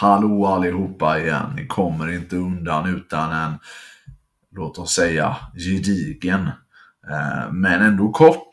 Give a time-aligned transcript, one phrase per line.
[0.00, 1.52] Hallå allihopa igen.
[1.56, 3.58] Ni kommer inte undan utan en,
[4.56, 6.40] låt oss säga, gedigen,
[7.10, 8.48] eh, men ändå kort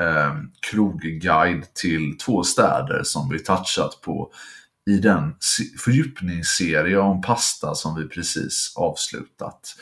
[0.00, 0.36] eh,
[0.70, 4.30] krogguide till två städer som vi touchat på
[4.90, 5.34] i den
[5.78, 9.74] fördjupningsserie om pasta som vi precis avslutat.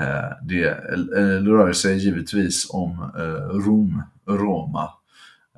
[0.00, 0.68] Eh, det
[1.16, 4.90] eh, rör sig givetvis om eh, Rom, Roma,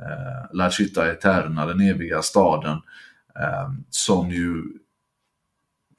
[0.00, 2.78] eh, La Città Eterna, den eviga staden,
[3.40, 4.62] eh, som ju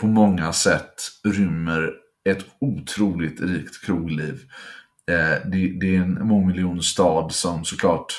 [0.03, 0.93] på många sätt
[1.23, 1.91] rymmer
[2.30, 4.41] ett otroligt rikt krogliv.
[5.11, 8.13] Eh, det är en mångmiljonstad som såklart,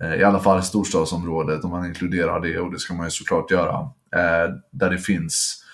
[0.00, 3.10] eh, i alla fall i storstadsområdet om man inkluderar det och det ska man ju
[3.10, 3.78] såklart göra,
[4.16, 5.64] eh, där det finns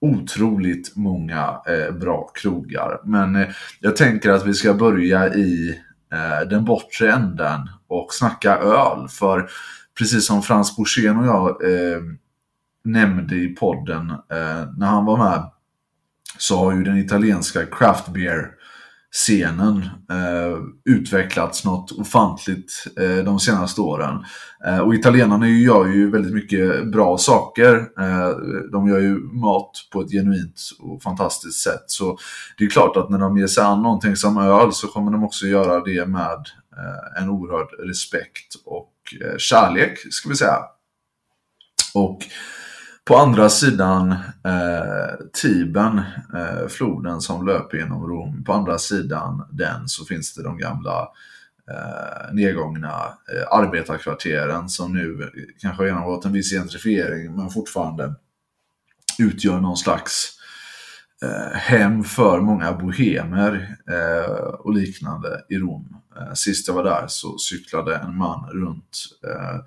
[0.00, 3.00] otroligt många eh, bra krogar.
[3.04, 3.48] Men eh,
[3.80, 5.80] jag tänker att vi ska börja i
[6.12, 9.08] eh, den bortre änden och snacka öl.
[9.08, 9.48] För
[9.98, 12.00] precis som Frans Borssén och jag eh,
[12.84, 15.50] nämnde i podden eh, när han var med
[16.38, 18.50] så har ju den italienska craft beer
[19.14, 19.76] scenen
[20.10, 24.24] eh, utvecklats något ofantligt eh, de senaste åren.
[24.66, 27.74] Eh, och italienarna gör ju väldigt mycket bra saker.
[28.00, 28.30] Eh,
[28.72, 31.84] de gör ju mat på ett genuint och fantastiskt sätt.
[31.86, 32.18] Så
[32.58, 35.24] det är klart att när de ger sig an någonting som öl så kommer de
[35.24, 40.58] också göra det med eh, en oerhörd respekt och eh, kärlek, ska vi säga.
[41.94, 42.18] Och
[43.04, 44.12] på andra sidan
[44.44, 45.98] eh, Tiben,
[46.34, 51.08] eh, floden som löper genom Rom, på andra sidan den så finns det de gamla
[51.70, 58.14] eh, nedgångna eh, arbetarkvarteren som nu kanske har genomgått en viss gentrifiering men fortfarande
[59.18, 60.38] utgör någon slags
[61.22, 65.96] eh, hem för många bohemer eh, och liknande i Rom.
[66.16, 69.60] Eh, sist jag var där så cyklade en man runt eh,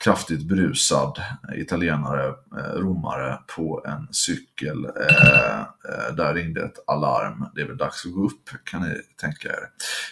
[0.00, 1.22] kraftigt brusad
[1.56, 4.84] italienare, eh, romare, på en cykel.
[4.84, 7.46] Eh, eh, där ringde ett alarm.
[7.54, 9.68] Det är väl dags att gå upp kan ni tänka er.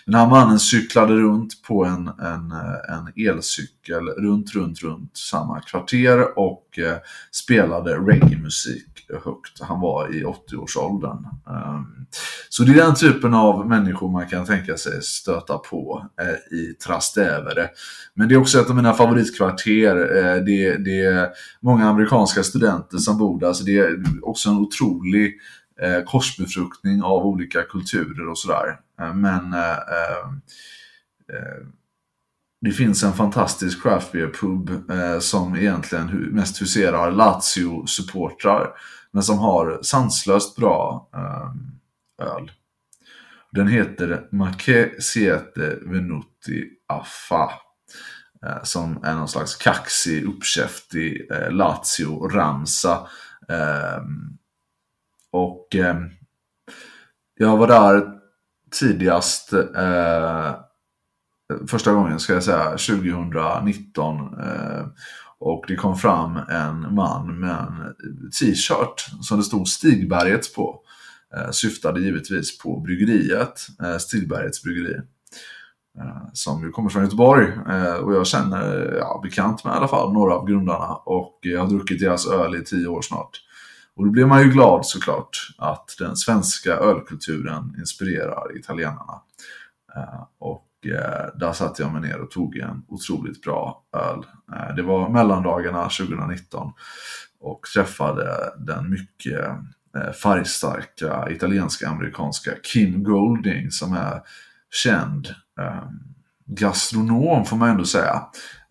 [0.07, 5.61] Den här mannen cyklade runt på en, en, eh, en elcykel runt, runt, runt samma
[5.61, 6.97] kvarter och Eh,
[7.33, 9.61] spelade reggae-musik högt.
[9.61, 11.27] Han var i 80-årsåldern.
[11.47, 12.07] Ehm,
[12.49, 16.75] så det är den typen av människor man kan tänka sig stöta på eh, i
[16.75, 17.69] Trastevere.
[18.15, 19.97] Men det är också ett av mina favoritkvarter.
[19.97, 21.29] Eh, det, det är
[21.61, 23.53] många amerikanska studenter som bor där.
[23.53, 25.35] Så det är också en otrolig
[25.81, 28.79] eh, korsbefruktning av olika kulturer och sådär.
[29.15, 30.41] Men ehm,
[32.65, 38.71] det finns en fantastisk craft beer pub eh, som egentligen mest huserar Lazio-supportrar.
[39.11, 42.51] Men som har sanslöst bra eh, öl.
[43.53, 47.53] Den heter Mache Siete Venuti Affa.
[48.47, 53.09] Eh, som är någon slags kaxig, uppkäftig eh, Lazio-ramsa.
[53.49, 54.03] Eh,
[55.31, 55.97] och eh,
[57.35, 58.09] jag var där
[58.71, 60.55] tidigast eh,
[61.69, 64.17] första gången ska jag säga 2019.
[64.41, 64.87] Eh,
[65.39, 67.95] och det kom fram en man med en
[68.31, 70.81] t-shirt som det stod Stigbergets på.
[71.37, 75.01] Eh, syftade givetvis på bryggeriet, eh, Stigbergets bryggeri.
[75.99, 79.89] Eh, som ju kommer från Göteborg eh, och jag känner ja, bekant med i alla
[79.89, 83.41] fall några av grundarna och jag har druckit deras öl i tio år snart.
[83.97, 89.21] Och då blir man ju glad såklart att den svenska ölkulturen inspirerar italienarna.
[89.97, 90.27] Eh,
[90.87, 94.27] Eh, där satte jag mig ner och tog en otroligt bra öl.
[94.57, 96.73] Eh, det var mellandagarna 2019
[97.41, 99.49] och träffade den mycket
[99.97, 104.21] eh, färgstarka italienska amerikanska Kim Golding som är
[104.71, 105.29] känd
[105.61, 105.89] eh,
[106.47, 108.23] gastronom får man ändå säga.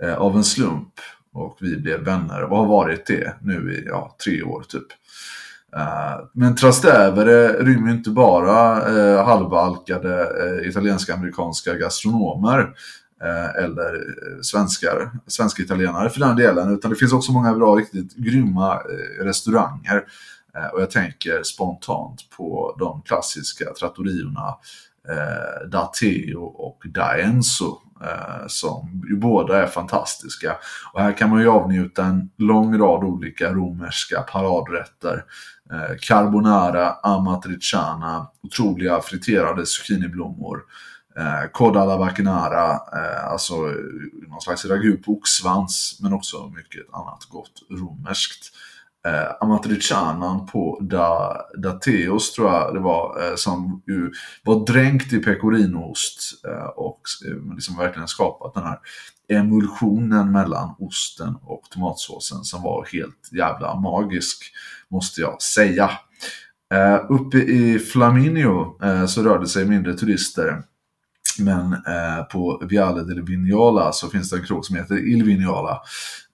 [0.03, 0.93] Eh, av en slump.
[1.33, 4.87] Och vi blev vänner och har varit det nu i ja, tre år typ.
[5.75, 12.59] Eh, men Trastevere rymmer inte bara eh, halvalkade eh, italienska amerikanska gastronomer
[13.23, 16.73] eh, eller eh, svenskar, svenska italienare för den delen.
[16.73, 20.03] Utan det finns också många bra, riktigt grymma eh, restauranger.
[20.73, 24.57] och jag tänker spontant på de klassiska trattoriorna
[25.09, 27.79] eh, Dateo och Daenzo
[28.47, 30.57] som ju båda är fantastiska.
[30.93, 35.23] Och här kan man ju avnjuta en lång rad olika romerska paradrätter.
[35.73, 40.57] Eh, carbonara, amatriciana, otroliga friterade zucchiniblommor.
[41.17, 46.93] Eh, Coda alla baccanara, eh, alltså eh, någon slags ragu på oxsvans, men också mycket
[46.93, 48.51] annat gott romerskt.
[49.07, 54.11] eh, Amatricianan på da, Dateos tror jag det var, eh, som ju
[54.43, 58.79] var dränkt i pecorinoost eh, och eh, liksom verkligen skapat den här
[59.29, 64.43] emulsionen mellan osten och tomatsåsen som var helt jävla magisk,
[64.89, 65.91] måste jag säga.
[66.73, 70.63] Eh, uppe i Flaminio eh, så rörde sig mindre turister.
[71.39, 75.81] Men eh, på Viale del Vignola så finns det en krog som heter Il Vignola.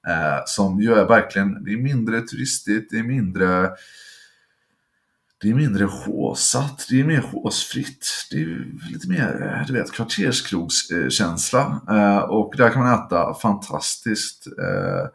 [0.07, 3.69] Eh, som ju är verkligen, det är mindre turistigt, det är mindre
[5.41, 8.07] det är mindre håsat, det är mer håsfritt.
[8.31, 11.81] Det är lite mer, eh, du vet, kvarterskrogskänsla.
[11.89, 15.09] Eh, och där kan man äta fantastiskt eh,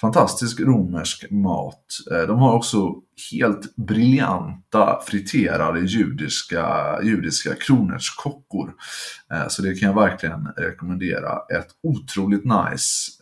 [0.00, 1.86] fantastisk romersk mat.
[2.26, 2.94] De har också
[3.32, 8.74] helt briljanta friterade judiska, judiska kronärtskockor.
[9.48, 11.32] Så det kan jag verkligen rekommendera.
[11.58, 13.12] Ett otroligt nice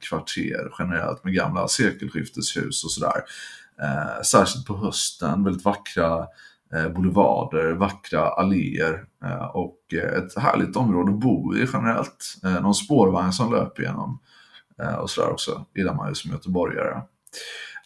[0.00, 3.22] kvarter generellt med gamla sekelskifteshus och sådär.
[3.82, 6.26] Eh, särskilt på hösten, väldigt vackra
[6.74, 9.78] eh, boulevarder, vackra alléer eh, och
[10.16, 12.34] ett härligt område att bo i generellt.
[12.62, 14.20] Någon spårvagn som löper genom
[14.82, 15.64] Eh, och sådär också.
[15.74, 17.02] Gillar man ju som göteborgare.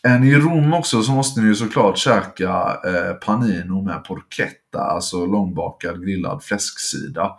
[0.02, 4.80] Är ni i Rom också så måste ni ju såklart käka eh, panino med porchetta,
[4.80, 7.32] alltså långbakad grillad fläsksida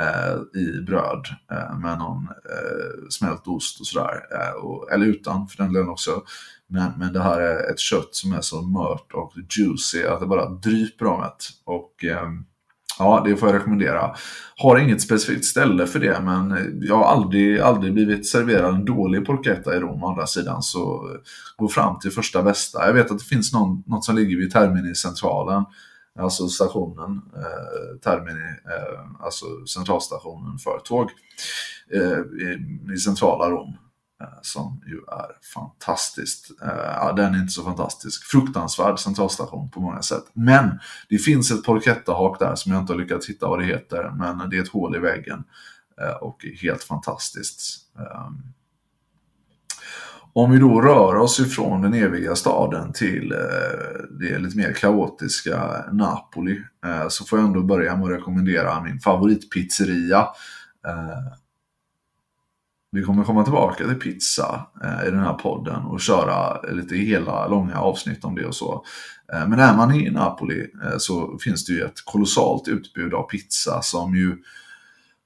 [0.00, 4.20] Eh, i bröd eh, med någon eh, smält ost och sådär.
[4.32, 6.22] Eh, eller utan för den delen också.
[6.66, 10.26] Men, men det här är ett kött som är så mört och juicy att det
[10.26, 11.32] bara dryper om det.
[11.64, 12.28] Och eh,
[12.98, 14.14] Ja, det får jag rekommendera.
[14.56, 19.26] Har inget specifikt ställe för det, men jag har aldrig, aldrig blivit serverad en dålig
[19.26, 20.04] porchetta i Rom.
[20.04, 21.10] Å andra sidan så
[21.56, 22.86] gå fram till första bästa.
[22.86, 25.64] Jag vet att det finns någon, något som ligger vid Termini-centralen.
[26.18, 31.10] Alltså stationen, eh, Termini, eh, alltså centralstationen för tåg
[31.94, 32.58] eh, i,
[32.94, 33.76] i centrala Rom.
[34.22, 36.50] Eh, som ju är fantastiskt.
[36.62, 38.24] Eh, den är inte så fantastisk.
[38.24, 40.24] Fruktansvärd centralstation på många sätt.
[40.32, 40.78] Men
[41.08, 44.10] det finns ett porkettahak där som jag inte har lyckats hitta vad det heter.
[44.10, 45.44] Men det är ett hål i väggen
[46.00, 47.78] eh, och helt fantastiskt.
[47.98, 48.42] Ehm,
[50.34, 53.38] om vi då rör oss ifrån den eviga staden till eh,
[54.20, 59.00] det lite mer kaotiska Napoli eh, så får jag ändå börja med att rekommendera min
[59.00, 60.18] favoritpizzeria
[60.86, 61.32] eh,
[62.94, 64.66] vi kommer komma tillbaka till pizza
[65.06, 68.84] i den här podden och köra lite hela långa avsnitt om det och så.
[69.32, 70.66] Men är man i Napoli
[70.98, 74.36] så finns det ju ett kolossalt utbud av pizza som ju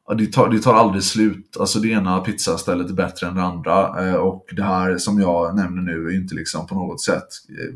[0.08, 1.56] Ja, det, tar, det tar aldrig slut.
[1.60, 4.08] Alltså det ena pizzastället är bättre än det andra.
[4.08, 7.74] Eh, och det här som jag nämner nu är inte liksom på något sätt eh,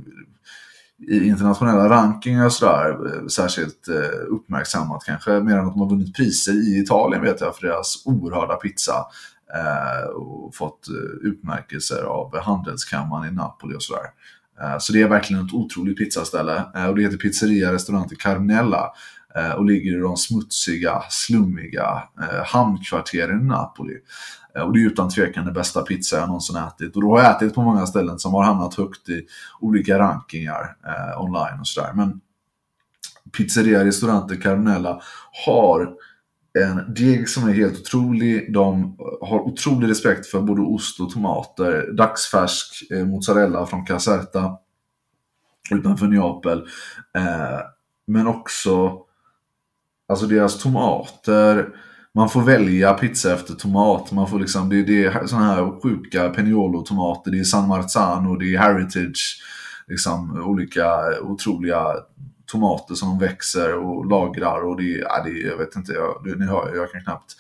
[1.15, 5.31] i internationella rankingar och sådär eh, särskilt eh, uppmärksammat kanske.
[5.31, 9.07] Mer än att de har vunnit priser i Italien vet jag för deras oerhörda pizza.
[9.55, 14.07] Eh, och fått eh, utmärkelser av handelskammaren i Napoli och sådär.
[14.63, 18.93] Eh, så det är verkligen ett otroligt pizzaställe eh, och det heter Pizzeria Restaurante Carnella
[19.35, 22.03] eh, och ligger i de smutsiga, slummiga
[22.47, 23.97] hamnkvarteren i Napoli.
[24.55, 26.97] Och det är utan tvekan den bästa pizza jag någonsin ätit.
[26.97, 29.27] Och då har jag ätit på många ställen som har hamnat högt i
[29.61, 31.93] olika rankingar eh, online och sådär.
[31.95, 32.21] Men
[33.37, 35.01] Pizzeria Restaurante Carnella
[35.47, 35.95] har
[36.59, 38.53] en deg som är helt otrolig.
[38.53, 41.93] De har otrolig respekt för både ost och tomater.
[41.93, 44.59] Dagsfärsk eh, mozzarella från Caserta
[45.71, 46.59] utanför Neapel.
[47.17, 47.61] Eh,
[48.07, 48.99] men också
[50.09, 51.69] alltså deras tomater.
[52.15, 54.13] Man får välja pizza efter tomat.
[54.13, 57.31] Man får liksom, det, det är sådana här sjuka Peniolo-tomater.
[57.31, 59.43] Det är San Marzano, det är Heritage.
[59.87, 60.89] Liksom olika
[61.23, 61.83] otroliga
[62.53, 66.75] tomater som växer och lagrar och det, ja, det jag vet inte, jag, ni hör,
[66.77, 67.37] jag kan knappt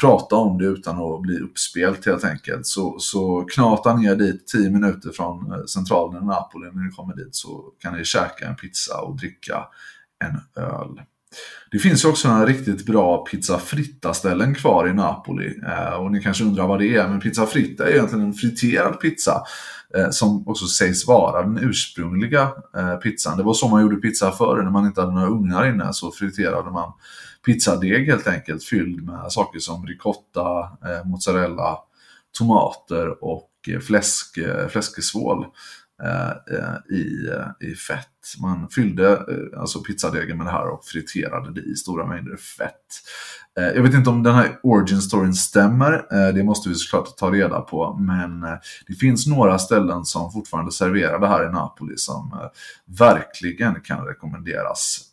[0.00, 2.66] prata om det utan att bli uppspelt helt enkelt.
[2.66, 7.16] Så, så knata ner dit 10 minuter från eh, centralen i Napoli när ni kommer
[7.16, 9.66] dit så kan ni käka en pizza och dricka
[10.24, 11.00] en öl.
[11.70, 15.60] Det finns ju också några riktigt bra pizza fritta-ställen kvar i Napoli.
[15.66, 19.00] Eh, och ni kanske undrar vad det är, men pizza fritta är egentligen en friterad
[19.00, 19.42] pizza.
[19.94, 23.36] Eh, som också sägs vara den ursprungliga eh, pizzan.
[23.36, 25.92] Det var så man gjorde pizza förr när man inte hade några ugnar inne.
[25.92, 26.92] Så friterade man
[27.46, 31.78] pizzadeg helt enkelt fylld med saker som ricotta, eh, mozzarella,
[32.38, 35.46] tomater och eh, fläsk, eh, fläskesvål
[36.02, 38.08] Eh, eh, i, eh, i fett.
[38.40, 39.20] Man fyllde
[39.56, 42.74] alltså pizzadegen med det här och friterade det i stora mängder fett.
[43.54, 47.60] Jag vet inte om den här origin storyn stämmer, det måste vi såklart ta reda
[47.60, 48.40] på, men
[48.86, 52.50] det finns några ställen som fortfarande serverar det här i Napoli som
[52.98, 55.10] verkligen kan rekommenderas.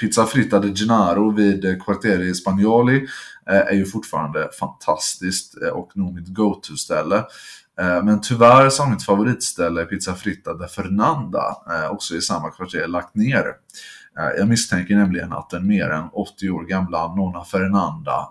[0.00, 3.06] Pizza Fritta de Gennaro vid Quartieri Spagnoli
[3.46, 7.24] är ju fortfarande fantastiskt och nog mitt go-to-ställe.
[7.80, 12.50] Eh, men tyvärr så har mitt favoritställe Pizza Fritta de Fernanda, eh, också i samma
[12.50, 13.44] kvarter, lagt ner.
[14.18, 18.28] Eh, jag misstänker nämligen att den mer än 80 år gamla Nonna Fernanda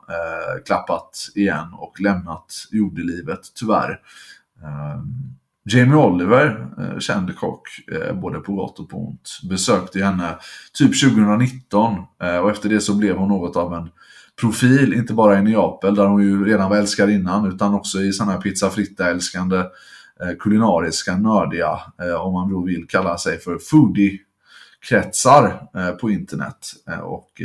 [0.65, 3.99] klappat igen och lämnat jordelivet, tyvärr.
[5.65, 6.67] Jamie Oliver,
[6.99, 7.67] känd kock,
[8.13, 10.37] både på gott och på ont, besökte henne
[10.73, 11.97] typ 2019
[12.43, 13.89] och efter det så blev hon något av en
[14.39, 18.13] profil, inte bara i Neapel där hon ju redan var älskad innan, utan också i
[18.13, 19.57] sådana här pizza fritta-älskande
[20.21, 26.73] eh, kulinariska, nördiga, eh, om man då vill kalla sig för foodie-kretsar eh, på internet.
[27.03, 27.41] Och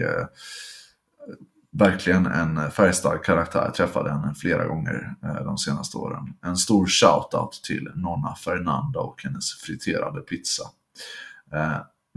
[1.73, 3.63] verkligen en färgstark karaktär.
[3.65, 5.15] Jag träffade henne flera gånger
[5.45, 6.35] de senaste åren.
[6.45, 10.63] En stor shout-out till Nonna Fernanda och hennes friterade pizza.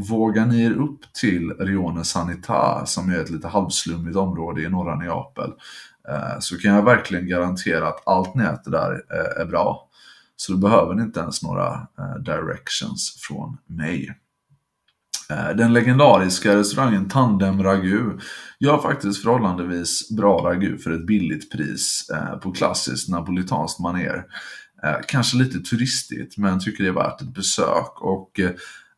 [0.07, 4.95] Vågar ni er upp till Rione Sanità som är ett lite halvslummigt område i norra
[4.95, 5.51] Neapel
[6.09, 9.89] eh, så kan jag verkligen garantera att allt ni äter där eh, är bra.
[10.35, 14.15] Så då behöver ni inte ens några eh, directions från mig.
[15.55, 18.19] Den legendariska restaurangen Tandem Ragu
[18.59, 24.25] gör faktiskt förhållandevis bra ragu för ett billigt pris på klassiskt napolitanskt maner.
[25.07, 28.39] Kanske lite turistigt men tycker det är värt ett besök och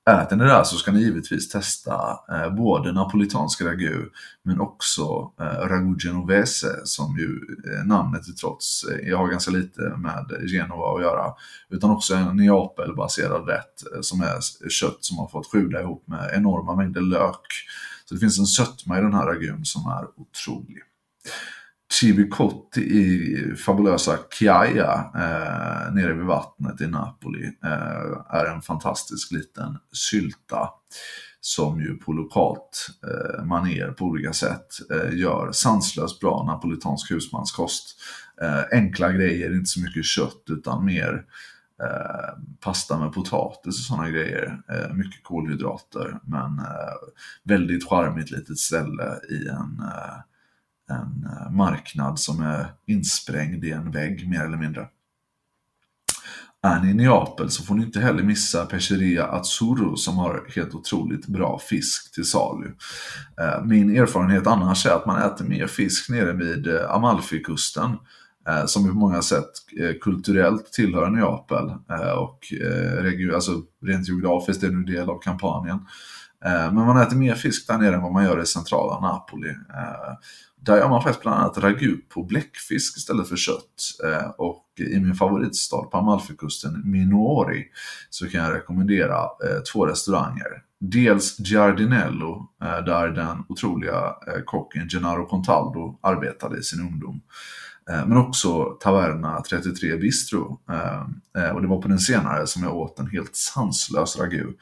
[0.10, 4.10] Äter ni det här så ska ni givetvis testa eh, både napolitansk ragu
[4.44, 7.40] men också eh, ragu genovese som ju
[7.74, 11.34] eh, namnet till trots eh, har ganska lite med Genova att göra.
[11.70, 16.32] Utan också en neapelbaserad rätt eh, som är kött som har fått sjuda ihop med
[16.34, 17.46] enorma mängder lök.
[18.06, 20.78] Så det finns en sötma i den här ragun som är otrolig.
[21.92, 29.78] Civicotti i fabulösa Chiaia eh, nere vid vattnet i Napoli eh, är en fantastisk liten
[29.92, 30.70] sylta
[31.42, 38.00] som ju på lokalt eh, maner på olika sätt eh, gör sanslöst bra napolitansk husmanskost.
[38.42, 41.26] Eh, enkla grejer, inte så mycket kött utan mer
[41.84, 44.62] eh, pasta med potatis och sådana grejer.
[44.70, 46.96] Eh, mycket kolhydrater men eh,
[47.44, 50.31] väldigt charmigt litet ställe i en eh,
[50.92, 54.88] en eh, marknad som är insprängd i en vägg mer eller mindre.
[56.64, 60.76] Är ni i Neapel så får ni inte heller missa Pesceria Azzurro som har helt
[60.76, 62.72] otroligt bra fisk till salu.
[63.42, 67.98] Eh, min erfarenhet annars är att man äter mer fisk nere vid eh, Amalfikusten
[68.66, 69.50] som på många sätt
[70.02, 71.66] kulturellt tillhör Neapel
[72.18, 72.54] och
[73.36, 75.80] alltså rent geografiskt är det en del av kampanjen.
[76.46, 79.50] Eh, men man äter mer fisk där nere än vad man gör i centrala Napoli.
[79.50, 80.14] Eh,
[80.62, 83.82] där gör man faktiskt bland annat ragu på bläckfisk istället för kött.
[84.06, 87.66] Eh, och i min favoritstad på Amalfikusten, Minori,
[88.10, 89.16] så kan jag rekommendera
[89.74, 90.64] två restauranger.
[90.80, 97.22] Dels Giardinello, där den otroliga kocken Gennaro Contaldo arbetade i sin ungdom.
[97.86, 100.60] Men också Taverna 33 Bistro.
[101.54, 104.54] Och det var på den senare som jag åt en helt sanslös ragu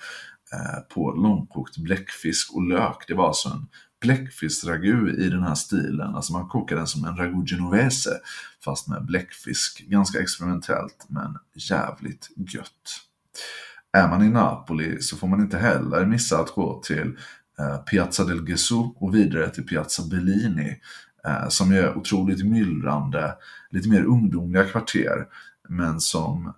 [0.53, 3.07] Eh, på långkokt bläckfisk och lök.
[3.07, 3.67] Det var alltså en
[4.01, 6.15] bläckfiskragu i den här stilen.
[6.15, 8.19] Alltså man kokar den som en ragu genovese
[8.65, 9.85] fast med bläckfisk.
[9.87, 13.01] Ganska experimentellt men jävligt gött.
[13.93, 17.17] Är man i Napoli så får man inte heller missa att gå till
[17.59, 20.81] eh, Piazza del Gesù och vidare till Piazza Bellini
[21.25, 23.35] eh, som är otroligt myllrande,
[23.69, 25.27] lite mer ungdomliga kvarter
[25.69, 26.53] men som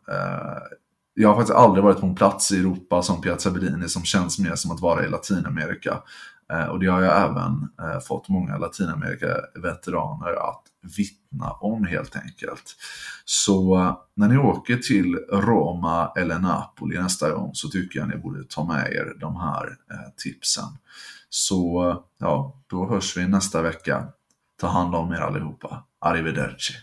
[1.13, 4.39] jag har faktiskt aldrig varit på en plats i Europa som Piazza Bellini som känns
[4.39, 6.01] mer som att vara i Latinamerika.
[6.53, 10.63] Eh, och det har jag även eh, fått många Latinamerika-veteraner att
[10.97, 12.75] vittna om helt enkelt.
[13.25, 18.17] Så eh, när ni åker till Roma eller Napoli nästa gång så tycker jag ni
[18.17, 20.77] borde ta med er de här eh, tipsen.
[21.29, 24.07] Så eh, ja, då hörs vi nästa vecka.
[24.61, 25.83] Ta hand om er allihopa.
[25.99, 26.73] Arrivederci.